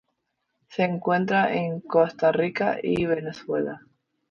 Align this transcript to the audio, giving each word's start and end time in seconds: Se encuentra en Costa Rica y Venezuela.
Se 0.69 0.81
encuentra 0.81 1.53
en 1.53 1.79
Costa 1.79 2.31
Rica 2.31 2.79
y 2.81 3.05
Venezuela. 3.05 3.81